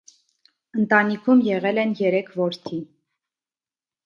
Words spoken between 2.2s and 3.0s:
որդի։